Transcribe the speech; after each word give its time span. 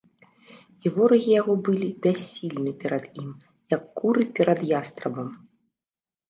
І 0.85 0.91
ворагі 0.95 1.31
яго 1.41 1.53
былі 1.67 1.89
бяссільны 2.05 2.73
перад 2.81 3.05
ім, 3.25 3.29
як 3.75 3.83
куры 4.01 4.27
перад 4.41 4.59
ястрабам. 4.79 5.29